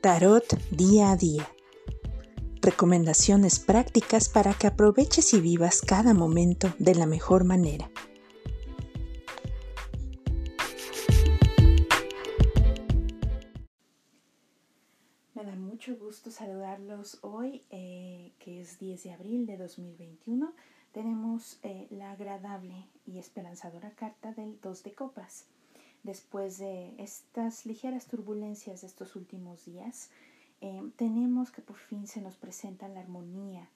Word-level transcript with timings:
Tarot 0.00 0.46
día 0.70 1.10
a 1.10 1.16
día. 1.16 1.46
Recomendaciones 2.62 3.58
prácticas 3.58 4.30
para 4.30 4.54
que 4.54 4.66
aproveches 4.66 5.34
y 5.34 5.42
vivas 5.42 5.82
cada 5.82 6.14
momento 6.14 6.72
de 6.78 6.94
la 6.94 7.04
mejor 7.04 7.44
manera. 7.44 7.90
Me 15.34 15.44
da 15.44 15.54
mucho 15.54 15.94
gusto 15.98 16.30
saludarlos 16.30 17.18
hoy, 17.20 17.62
eh, 17.68 18.32
que 18.38 18.62
es 18.62 18.78
10 18.78 19.02
de 19.02 19.12
abril 19.12 19.44
de 19.44 19.58
2021. 19.58 20.54
Tenemos 20.92 21.58
eh, 21.62 21.88
la 21.90 22.12
agradable 22.12 22.86
y 23.04 23.18
esperanzadora 23.18 23.90
carta 23.90 24.32
del 24.32 24.58
2 24.62 24.82
de 24.82 24.94
copas 24.94 25.44
después 26.02 26.58
de 26.58 26.94
estas 26.98 27.66
ligeras 27.66 28.06
turbulencias 28.06 28.80
de 28.80 28.86
estos 28.86 29.16
últimos 29.16 29.64
días, 29.64 30.10
eh, 30.60 30.82
tenemos 30.96 31.50
que 31.50 31.62
por 31.62 31.76
fin 31.76 32.06
se 32.06 32.20
nos 32.20 32.36
presenta 32.36 32.88
la 32.88 33.00
armonía 33.00 33.68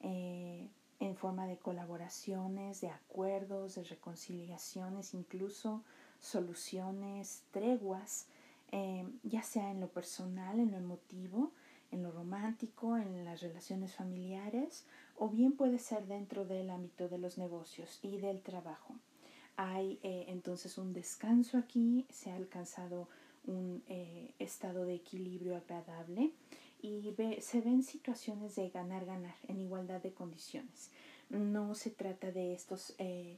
eh, 0.00 0.68
en 1.00 1.16
forma 1.16 1.46
de 1.46 1.56
colaboraciones, 1.56 2.80
de 2.80 2.88
acuerdos, 2.88 3.76
de 3.76 3.84
reconciliaciones, 3.84 5.14
incluso 5.14 5.82
soluciones, 6.20 7.44
treguas, 7.50 8.26
eh, 8.72 9.06
ya 9.22 9.42
sea 9.42 9.70
en 9.70 9.80
lo 9.80 9.88
personal, 9.88 10.58
en 10.58 10.72
lo 10.72 10.76
emotivo, 10.76 11.52
en 11.90 12.02
lo 12.02 12.10
romántico, 12.10 12.98
en 12.98 13.24
las 13.24 13.40
relaciones 13.40 13.94
familiares, 13.94 14.84
o 15.16 15.28
bien 15.28 15.52
puede 15.52 15.78
ser 15.78 16.06
dentro 16.06 16.44
del 16.44 16.70
ámbito 16.70 17.08
de 17.08 17.18
los 17.18 17.38
negocios 17.38 17.98
y 18.02 18.18
del 18.18 18.42
trabajo. 18.42 18.94
Hay 19.60 19.98
eh, 20.04 20.26
entonces 20.28 20.78
un 20.78 20.92
descanso 20.92 21.58
aquí, 21.58 22.06
se 22.10 22.30
ha 22.30 22.36
alcanzado 22.36 23.08
un 23.44 23.82
eh, 23.88 24.32
estado 24.38 24.84
de 24.84 24.94
equilibrio 24.94 25.56
agradable 25.56 26.30
y 26.80 27.12
se 27.40 27.60
ven 27.60 27.82
situaciones 27.82 28.54
de 28.54 28.70
ganar-ganar 28.70 29.34
en 29.48 29.60
igualdad 29.60 30.00
de 30.00 30.12
condiciones. 30.12 30.92
No 31.28 31.74
se 31.74 31.90
trata 31.90 32.30
de 32.30 32.52
estos 32.52 32.94
eh, 32.98 33.36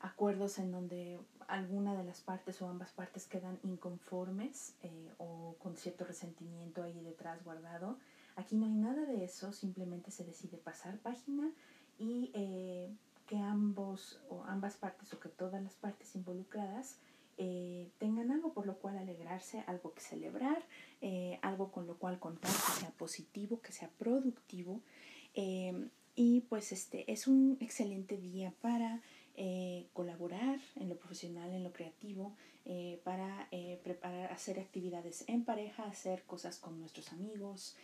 acuerdos 0.00 0.58
en 0.58 0.72
donde 0.72 1.18
alguna 1.48 1.94
de 1.94 2.04
las 2.04 2.22
partes 2.22 2.62
o 2.62 2.66
ambas 2.66 2.92
partes 2.92 3.26
quedan 3.26 3.58
inconformes 3.62 4.72
o 5.18 5.54
con 5.58 5.76
cierto 5.76 6.06
resentimiento 6.06 6.82
ahí 6.82 6.98
detrás 7.02 7.44
guardado. 7.44 7.98
Aquí 8.36 8.56
no 8.56 8.64
hay 8.64 8.72
nada 8.72 9.04
de 9.04 9.22
eso, 9.22 9.52
simplemente 9.52 10.12
se 10.12 10.24
decide 10.24 10.56
pasar 10.56 10.96
página 10.96 11.52
y 11.98 12.28
que 12.28 12.77
o 14.28 14.44
ambas 14.44 14.76
partes 14.76 15.12
o 15.12 15.20
que 15.20 15.28
todas 15.28 15.62
las 15.62 15.74
partes 15.74 16.14
involucradas 16.14 16.98
eh, 17.40 17.88
tengan 17.98 18.32
algo 18.32 18.52
por 18.52 18.66
lo 18.66 18.78
cual 18.78 18.98
alegrarse, 18.98 19.62
algo 19.68 19.94
que 19.94 20.00
celebrar, 20.00 20.60
eh, 21.00 21.38
algo 21.40 21.70
con 21.70 21.86
lo 21.86 21.96
cual 21.96 22.18
contar 22.18 22.50
que 22.50 22.80
sea 22.80 22.90
positivo, 22.90 23.62
que 23.62 23.70
sea 23.70 23.88
productivo. 23.96 24.80
Eh, 25.34 25.88
y 26.16 26.40
pues 26.42 26.72
este 26.72 27.10
es 27.12 27.28
un 27.28 27.56
excelente 27.60 28.16
día 28.18 28.52
para 28.60 29.00
colaborar 29.92 30.58
en 30.74 30.88
lo 30.88 30.96
profesional, 30.96 31.54
en 31.54 31.62
lo 31.62 31.72
creativo, 31.72 32.34
para 33.04 33.48
preparar, 33.84 34.32
hacer 34.32 34.58
actividades 34.58 35.22
en 35.28 35.44
pareja, 35.44 35.84
hacer 35.84 36.24
cosas 36.24 36.58
con 36.58 36.80
nuestros 36.80 37.12
amigos, 37.12 37.76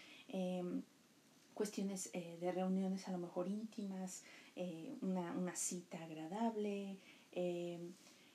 cuestiones 1.55 2.11
de 2.13 2.53
reuniones 2.53 3.09
a 3.09 3.13
lo 3.13 3.19
mejor 3.19 3.49
íntimas, 3.49 4.25
eh, 4.57 4.97
una, 5.01 5.57
cita 5.57 6.03
agradable. 6.03 6.97
Eh, 7.33 7.79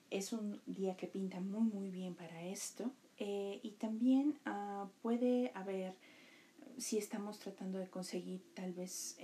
es 0.10 0.34
un 0.34 0.60
día 0.66 0.98
que 0.98 1.08
pinta 1.08 1.40
muy 1.40 1.62
muy 1.62 1.90
bien 1.90 2.16
para 2.16 2.44
esto. 2.44 2.92
Eh, 3.18 3.60
y 3.64 3.72
también 3.72 4.38
ah, 4.46 4.88
puede 5.02 5.52
haber, 5.54 5.94
si 6.78 6.98
estamos 6.98 7.40
tratando 7.40 7.80
de 7.80 7.90
conseguir 7.90 8.42
tal 8.54 8.74
vez 8.74 9.18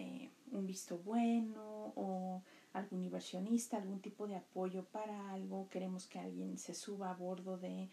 un 0.51 0.65
visto 0.67 0.97
bueno 0.99 1.93
o 1.95 2.41
algún 2.73 3.03
inversionista, 3.03 3.77
algún 3.77 4.01
tipo 4.01 4.27
de 4.27 4.35
apoyo 4.35 4.83
para 4.85 5.31
algo, 5.31 5.69
queremos 5.69 6.07
que 6.07 6.19
alguien 6.19 6.57
se 6.57 6.73
suba 6.73 7.09
a 7.11 7.15
bordo 7.15 7.57
de 7.57 7.89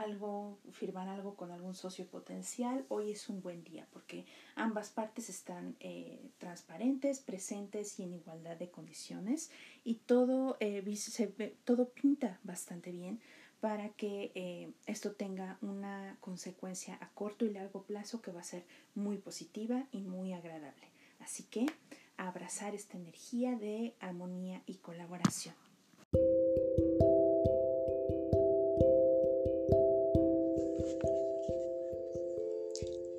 algo, 0.00 0.58
firmar 0.72 1.08
algo 1.08 1.34
con 1.34 1.50
algún 1.50 1.74
socio 1.74 2.06
potencial, 2.06 2.84
hoy 2.88 3.12
es 3.12 3.28
un 3.28 3.42
buen 3.42 3.62
día 3.64 3.86
porque 3.92 4.24
ambas 4.54 4.90
partes 4.90 5.28
están 5.28 5.76
eh, 5.80 6.30
transparentes, 6.38 7.20
presentes 7.20 7.98
y 7.98 8.04
en 8.04 8.14
igualdad 8.14 8.56
de 8.56 8.70
condiciones 8.70 9.50
y 9.84 9.96
todo, 9.96 10.56
eh, 10.60 10.82
todo 11.64 11.90
pinta 11.90 12.40
bastante 12.42 12.90
bien 12.90 13.20
para 13.60 13.90
que 13.90 14.32
eh, 14.34 14.72
esto 14.86 15.12
tenga 15.12 15.58
una 15.60 16.16
consecuencia 16.20 16.98
a 17.00 17.10
corto 17.10 17.44
y 17.44 17.50
largo 17.50 17.84
plazo 17.84 18.20
que 18.20 18.32
va 18.32 18.40
a 18.40 18.44
ser 18.44 18.64
muy 18.94 19.18
positiva 19.18 19.86
y 19.92 20.02
muy 20.02 20.32
agradable. 20.32 20.88
Así 21.20 21.44
que 21.44 21.66
abrazar 22.16 22.74
esta 22.74 22.96
energía 22.96 23.56
de 23.56 23.94
armonía 24.00 24.62
y 24.66 24.78
colaboración. 24.78 25.54